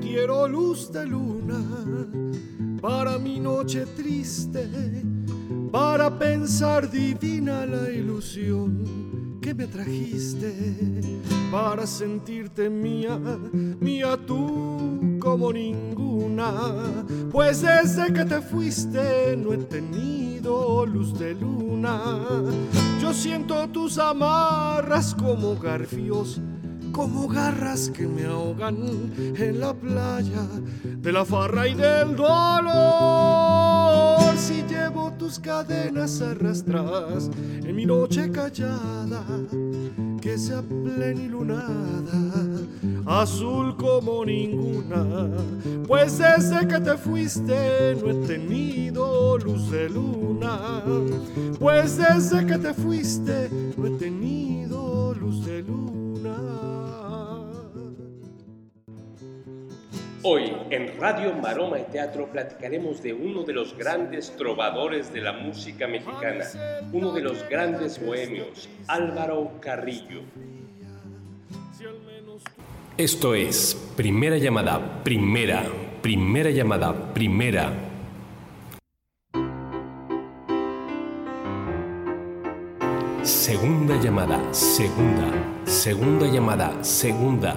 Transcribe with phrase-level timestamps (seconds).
[0.00, 1.60] quiero luz de luna
[2.80, 4.68] para mi noche triste,
[5.70, 13.18] para pensar divina la ilusión que me trajiste, para sentirte mía,
[13.52, 22.18] mía tú como ninguna, pues desde que te fuiste no he tenido luz de luna.
[23.00, 26.40] Yo siento tus amarras como garfios
[26.92, 28.76] como garras que me ahogan
[29.16, 30.46] en la playa
[30.82, 32.70] de la farra y del dolor.
[34.36, 39.24] Si llevo tus cadenas arrastras en mi noche callada,
[40.20, 42.18] que sea plenilunada,
[43.06, 45.28] azul como ninguna,
[45.86, 50.82] pues desde que te fuiste no he tenido luz de luna,
[51.58, 55.99] pues desde que te fuiste no he tenido luz de luna.
[60.22, 65.32] Hoy en Radio Maroma y Teatro platicaremos de uno de los grandes trovadores de la
[65.32, 66.44] música mexicana,
[66.92, 70.20] uno de los grandes bohemios, Álvaro Carrillo.
[72.98, 75.64] Esto es primera llamada, primera,
[76.02, 77.72] primera llamada, primera.
[83.22, 87.56] Segunda llamada, segunda, segunda llamada, segunda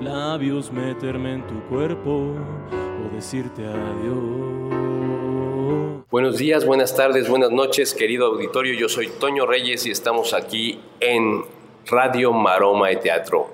[0.00, 4.56] labios, meterme en tu cuerpo o decirte adiós.
[6.10, 8.74] Buenos días, buenas tardes, buenas noches, querido auditorio.
[8.74, 11.44] Yo soy Toño Reyes y estamos aquí en
[11.86, 13.50] Radio Maroma de Teatro.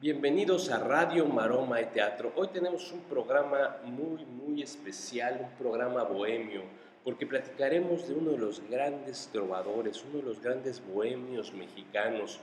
[0.00, 2.32] Bienvenidos a Radio Maroma de Teatro.
[2.36, 6.62] Hoy tenemos un programa muy, muy especial, un programa bohemio,
[7.04, 12.40] porque platicaremos de uno de los grandes trovadores, uno de los grandes bohemios mexicanos,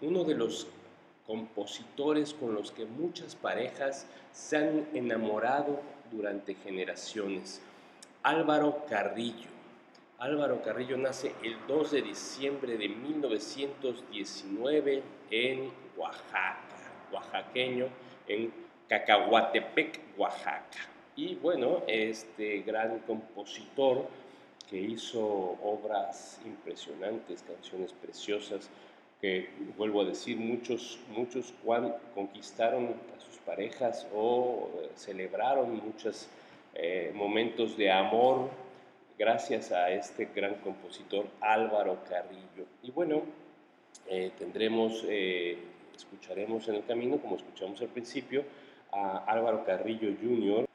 [0.00, 0.66] uno de los
[1.26, 5.80] compositores con los que muchas parejas se han enamorado
[6.10, 7.62] durante generaciones.
[8.22, 9.48] Álvaro Carrillo.
[10.18, 16.60] Álvaro Carrillo nace el 2 de diciembre de 1919 en Oaxaca,
[17.12, 17.88] oaxaqueño,
[18.28, 18.52] en
[18.88, 20.88] Cacahuatepec, Oaxaca.
[21.16, 24.08] Y bueno, este gran compositor
[24.68, 25.24] que hizo
[25.62, 28.68] obras impresionantes, canciones preciosas,
[29.24, 29.48] que
[29.78, 31.54] vuelvo a decir, muchos, muchos
[32.14, 36.28] conquistaron a sus parejas o eh, celebraron muchos
[36.74, 38.50] eh, momentos de amor
[39.18, 42.66] gracias a este gran compositor Álvaro Carrillo.
[42.82, 43.22] Y bueno,
[44.10, 45.02] eh, tendremos,
[45.96, 48.44] escucharemos en el camino, como escuchamos al principio,
[48.92, 50.66] a Álvaro Carrillo Jr.,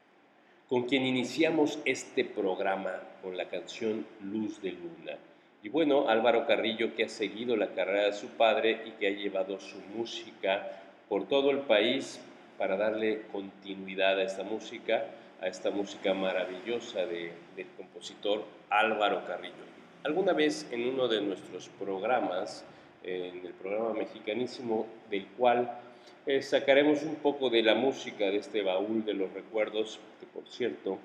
[0.68, 5.18] con quien iniciamos este programa con la canción Luz de Luna.
[5.62, 9.10] Y bueno, Álvaro Carrillo que ha seguido la carrera de su padre y que ha
[9.10, 10.66] llevado su música
[11.08, 12.18] por todo el país
[12.56, 15.04] para darle continuidad a esta música,
[15.40, 19.54] a esta música maravillosa del compositor Álvaro Carrillo.
[20.02, 22.64] Alguna vez en uno de nuestros programas,
[23.02, 25.78] en el programa Mexicanísimo, del cual
[26.24, 30.48] eh, sacaremos un poco de la música de este baúl de los recuerdos, que por
[30.48, 30.98] cierto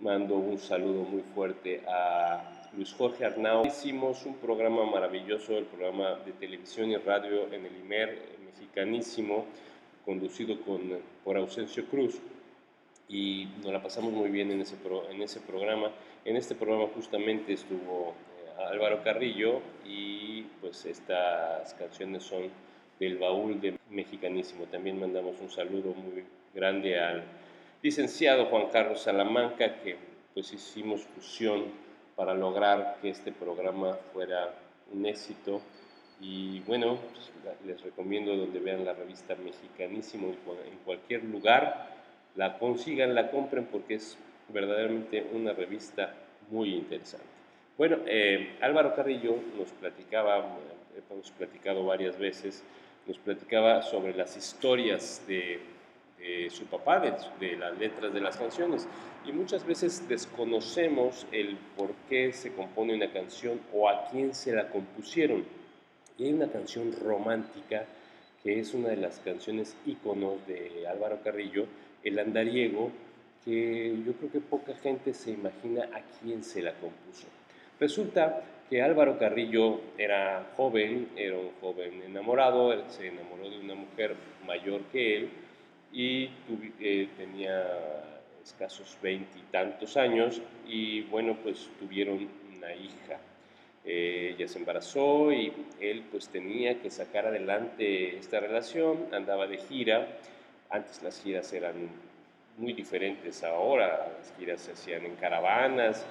[0.00, 3.66] mando un saludo muy fuerte a Luis Jorge Arnau.
[3.66, 9.46] Hicimos un programa maravilloso, el programa de televisión y radio en el IMER, mexicanísimo,
[10.04, 10.82] conducido con,
[11.24, 12.20] por Ausencio Cruz.
[13.08, 14.76] Y nos la pasamos muy bien en ese,
[15.10, 15.90] en ese programa.
[16.24, 22.50] En este programa justamente estuvo eh, Álvaro Carrillo y pues estas canciones son
[22.98, 24.64] del baúl de mexicanísimo.
[24.64, 27.22] También mandamos un saludo muy grande al
[27.86, 29.96] licenciado Juan Carlos Salamanca, que
[30.34, 31.66] pues hicimos fusión
[32.16, 34.52] para lograr que este programa fuera
[34.92, 35.60] un éxito.
[36.20, 37.30] Y bueno, pues,
[37.64, 41.94] les recomiendo donde vean la revista Mexicanísimo en cualquier lugar,
[42.34, 44.18] la consigan, la compren porque es
[44.48, 46.12] verdaderamente una revista
[46.50, 47.24] muy interesante.
[47.78, 52.64] Bueno, eh, Álvaro Carrillo nos platicaba, eh, hemos platicado varias veces,
[53.06, 55.75] nos platicaba sobre las historias de
[56.50, 58.86] su papá, de, las letras de las canciones.
[59.24, 64.54] Y muchas veces desconocemos el por qué se compone una canción o a quién se
[64.54, 65.44] la compusieron.
[66.18, 67.84] Y hay una canción romántica
[68.42, 71.66] que es una de las canciones íconos de Álvaro Carrillo,
[72.04, 72.90] El andariego,
[73.44, 77.26] que yo creo que poca gente se imagina a quién se la compuso.
[77.78, 84.14] Resulta que Álvaro Carrillo era joven, era un joven enamorado, se enamoró de una mujer
[84.46, 85.30] mayor que él
[85.92, 86.30] y
[86.80, 87.64] eh, tenía
[88.42, 93.18] escasos veintitantos años y bueno, pues tuvieron una hija.
[93.84, 99.58] Eh, ella se embarazó y él pues tenía que sacar adelante esta relación, andaba de
[99.58, 100.08] gira,
[100.70, 101.88] antes las giras eran
[102.58, 106.04] muy diferentes ahora, las giras se hacían en caravanas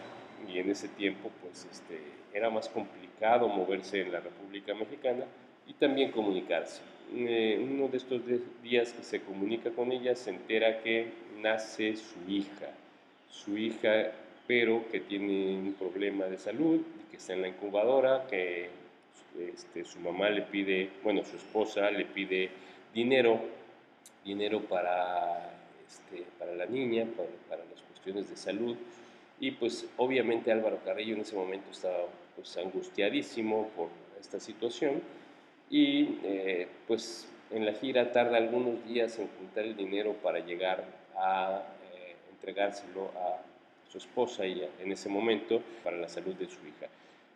[0.48, 2.00] y en ese tiempo pues este,
[2.34, 5.26] era más complicado moverse en la República Mexicana
[5.68, 6.82] y también comunicarse.
[7.14, 8.22] Eh, uno de estos
[8.64, 11.08] días que se comunica con ella se entera que
[11.40, 12.72] nace su hija,
[13.30, 14.12] su hija
[14.48, 18.70] pero que tiene un problema de salud que está en la incubadora, que
[19.54, 22.50] este, su mamá le pide, bueno, su esposa le pide
[22.94, 23.40] dinero,
[24.24, 25.52] dinero para,
[25.88, 27.08] este, para la niña,
[27.50, 28.76] para, las cuestiones de salud.
[29.40, 32.06] Y pues obviamente Álvaro Carrillo en ese momento estaba
[32.36, 35.02] pues angustiadísimo por esta situación
[35.70, 40.84] y eh, pues en la gira tarda algunos días en juntar el dinero para llegar
[41.16, 41.64] a
[41.94, 43.42] eh, entregárselo a
[43.90, 46.88] su esposa y en ese momento para la salud de su hija.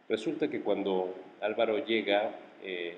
[0.08, 2.32] Resulta que cuando Álvaro llega,
[2.64, 2.98] eh,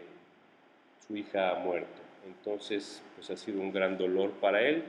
[1.06, 2.02] su hija ha muerto.
[2.26, 4.84] Entonces, pues ha sido un gran dolor para él,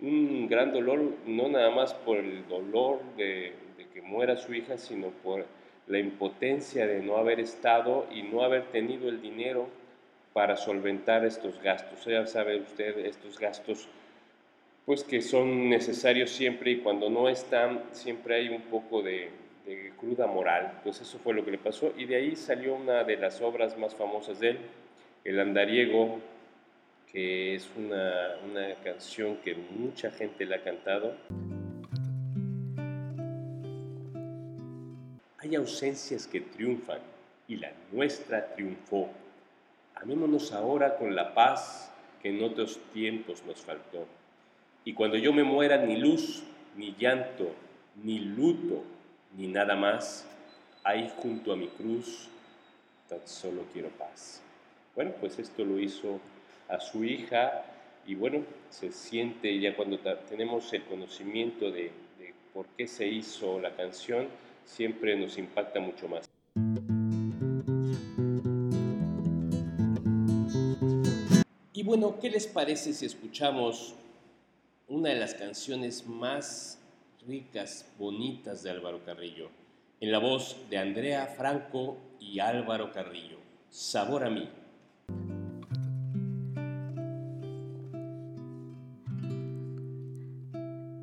[0.00, 4.78] un gran dolor no nada más por el dolor de, de que muera su hija,
[4.78, 5.44] sino por
[5.86, 9.68] la impotencia de no haber estado y no haber tenido el dinero
[10.32, 12.04] para solventar estos gastos.
[12.04, 13.88] Ya sabe usted, estos gastos
[14.88, 19.30] pues que son necesarios siempre y cuando no están, siempre hay un poco de,
[20.00, 20.80] cruda moral.
[20.82, 23.76] Pues eso fue lo que le pasó y de ahí salió una de las obras
[23.76, 24.58] más famosas de él,
[25.24, 26.20] El Andariego,
[27.12, 31.14] que es una, una canción que mucha gente le ha cantado.
[35.36, 37.00] Hay ausencias que triunfan
[37.46, 39.10] y la nuestra triunfó.
[40.00, 41.90] Amémonos ahora con la paz
[42.22, 44.06] que en otros tiempos nos faltó.
[44.84, 46.44] Y cuando yo me muera, ni luz,
[46.76, 47.52] ni llanto,
[48.02, 48.84] ni luto,
[49.36, 50.26] ni nada más,
[50.84, 52.28] ahí junto a mi cruz,
[53.08, 54.40] tan solo quiero paz.
[54.94, 56.20] Bueno, pues esto lo hizo
[56.68, 57.64] a su hija
[58.06, 59.98] y bueno, se siente ya cuando
[60.28, 64.28] tenemos el conocimiento de, de por qué se hizo la canción,
[64.64, 66.37] siempre nos impacta mucho más.
[71.88, 73.94] Bueno, ¿qué les parece si escuchamos
[74.88, 76.78] una de las canciones más
[77.26, 79.48] ricas, bonitas de Álvaro Carrillo,
[79.98, 83.38] en la voz de Andrea Franco y Álvaro Carrillo?
[83.70, 84.50] Sabor a mí.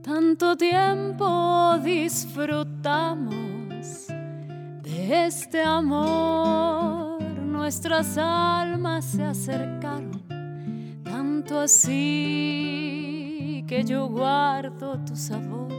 [0.04, 3.26] Tanto tiempo disfrutamos
[4.84, 10.35] de este amor, nuestras almas se acercaron
[11.54, 13.26] así
[13.68, 15.72] que yo guardo tu sabor,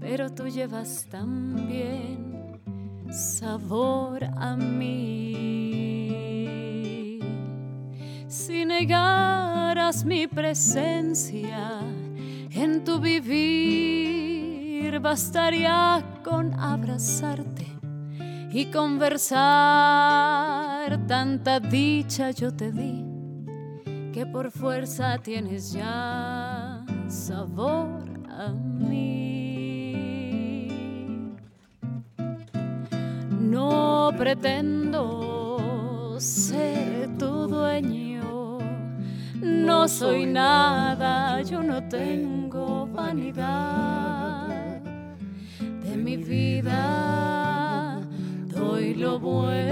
[0.00, 2.60] pero tú llevas también
[3.10, 5.02] sabor a mí.
[8.28, 11.80] Si negaras mi presencia
[12.50, 17.66] en tu vivir, bastaría con abrazarte
[18.52, 19.32] y conversar.
[21.06, 23.11] Tanta dicha yo te di
[24.12, 29.08] que por fuerza tienes ya sabor a mí.
[33.40, 38.58] No pretendo ser tu dueño,
[39.40, 44.82] no soy nada, yo no tengo vanidad
[45.84, 48.00] de mi vida,
[48.48, 49.71] doy lo bueno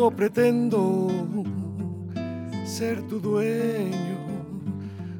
[0.00, 1.08] No pretendo
[2.64, 4.18] ser tu dueño.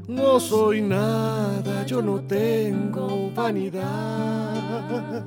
[0.09, 5.23] No soy nada, yo no tengo vanidad.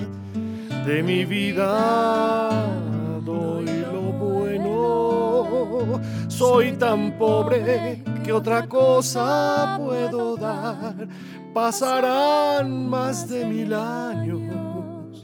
[0.87, 2.65] De mi vida
[3.23, 6.01] doy lo bueno.
[6.27, 11.07] Soy tan pobre que otra cosa puedo dar.
[11.53, 15.21] Pasarán más de mil años,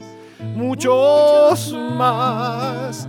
[0.54, 3.08] muchos más.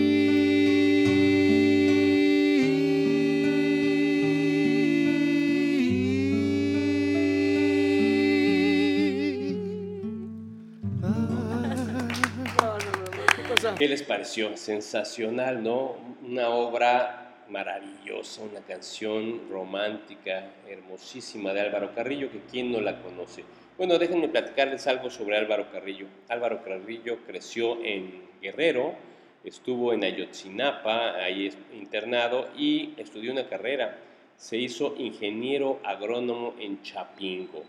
[13.81, 14.55] ¿Qué les pareció?
[14.57, 15.97] Sensacional, ¿no?
[16.23, 23.43] Una obra maravillosa, una canción romántica, hermosísima de Álvaro Carrillo, que quién no la conoce.
[23.79, 26.05] Bueno, déjenme platicarles algo sobre Álvaro Carrillo.
[26.29, 28.93] Álvaro Carrillo creció en Guerrero,
[29.43, 33.97] estuvo en Ayotzinapa, ahí internado, y estudió una carrera.
[34.37, 37.63] Se hizo ingeniero agrónomo en Chapingo.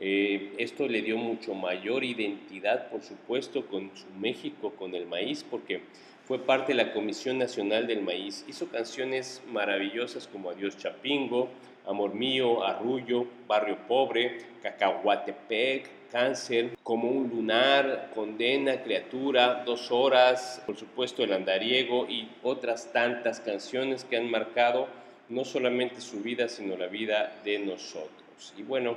[0.00, 5.44] Eh, esto le dio mucho mayor identidad, por supuesto, con su México, con el maíz,
[5.48, 5.82] porque
[6.24, 8.44] fue parte de la Comisión Nacional del Maíz.
[8.46, 11.48] Hizo canciones maravillosas como Adiós Chapingo,
[11.86, 20.76] Amor Mío, Arrullo, Barrio Pobre, Cacahuatepec, Cáncer, Como un Lunar, Condena, Criatura, Dos Horas, por
[20.76, 24.88] supuesto El Andariego y otras tantas canciones que han marcado
[25.28, 28.54] no solamente su vida, sino la vida de nosotros.
[28.56, 28.96] Y bueno,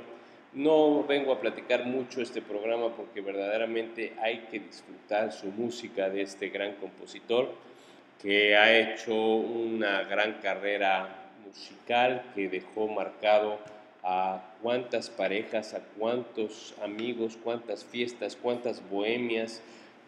[0.54, 6.22] no vengo a platicar mucho este programa porque verdaderamente hay que disfrutar su música de
[6.22, 7.50] este gran compositor
[8.20, 13.58] que ha hecho una gran carrera musical que dejó marcado
[14.04, 19.62] a cuántas parejas, a cuántos amigos, cuántas fiestas, cuántas bohemias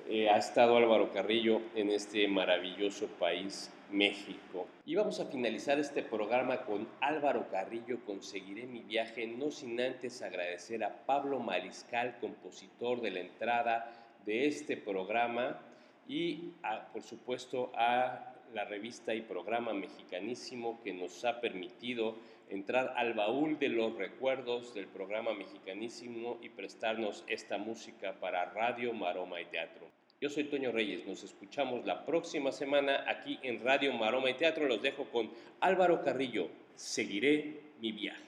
[0.08, 4.66] eh, ha estado Álvaro Carrillo en este maravilloso país México.
[4.86, 10.22] Y vamos a finalizar este programa con Álvaro Carrillo, Conseguiré mi viaje, no sin antes
[10.22, 13.92] agradecer a Pablo Mariscal, compositor de la entrada
[14.24, 15.60] de este programa,
[16.08, 16.52] y
[16.92, 22.16] por supuesto a la revista y programa mexicanísimo que nos ha permitido
[22.50, 28.92] entrar al baúl de los recuerdos del programa mexicanísimo y prestarnos esta música para radio,
[28.92, 29.88] maroma y teatro.
[30.21, 34.66] Yo soy Toño Reyes, nos escuchamos la próxima semana aquí en Radio Maroma y Teatro.
[34.66, 35.28] Los dejo con
[35.61, 36.49] Álvaro Carrillo.
[36.76, 38.23] Seguiré mi viaje.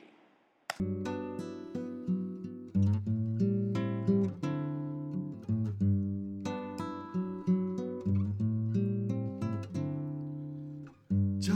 [11.39, 11.55] Ya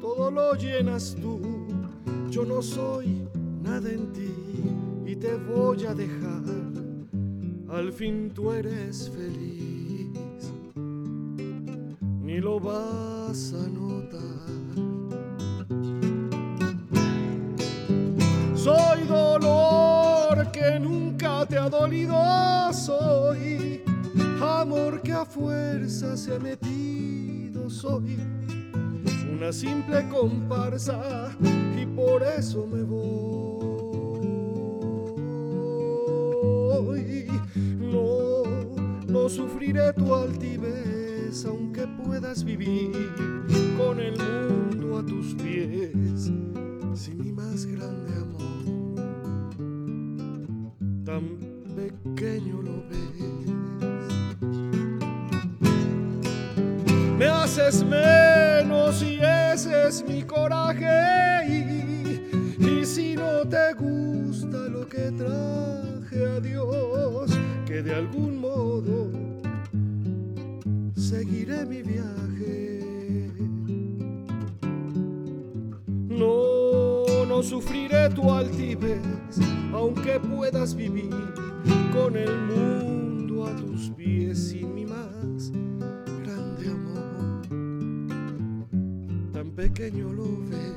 [0.00, 1.40] todo lo llenas tú,
[2.28, 3.28] yo no soy
[3.62, 4.34] nada en ti
[5.06, 6.75] y te voy a dejar
[7.76, 10.50] al fin tú eres feliz,
[12.22, 14.46] ni lo vas a notar.
[18.54, 22.16] Soy dolor que nunca te ha dolido,
[22.72, 23.82] soy
[24.40, 28.16] amor que a fuerza se ha metido, soy
[29.30, 31.30] una simple comparsa
[31.78, 33.55] y por eso me voy.
[39.28, 42.92] Sufriré tu altivez, aunque puedas vivir
[43.76, 46.30] con el mundo a tus pies,
[46.94, 48.64] sin mi más grande amor,
[51.04, 51.38] tan
[51.74, 53.06] pequeño lo ves.
[57.18, 64.86] Me haces menos y ese es mi coraje, y, y si no te gusta lo
[64.86, 65.75] que Dios,
[67.82, 69.10] de algún modo
[70.94, 73.30] seguiré mi viaje.
[76.08, 79.02] No, no sufriré tu altivez,
[79.74, 81.10] aunque puedas vivir
[81.92, 85.52] con el mundo a tus pies sin mi más
[86.22, 87.42] grande amor.
[89.32, 90.76] Tan pequeño lo ves.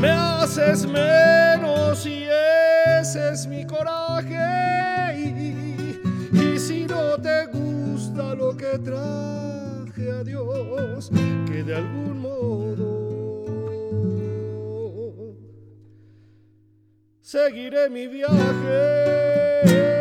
[0.00, 2.24] Me haces menos y
[3.14, 4.36] es mi coraje.
[5.18, 11.10] Y, si no te gusta lo que traje a Dios,
[11.46, 12.54] que de algún modo
[17.20, 19.93] seguiré mi viaje.